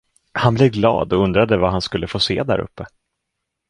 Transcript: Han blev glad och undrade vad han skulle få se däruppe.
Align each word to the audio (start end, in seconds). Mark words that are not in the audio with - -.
Han 0.33 0.53
blev 0.55 0.69
glad 0.71 1.13
och 1.13 1.23
undrade 1.23 1.57
vad 1.57 1.71
han 1.71 1.81
skulle 1.81 2.07
få 2.07 2.19
se 2.19 2.43
däruppe. 2.43 2.85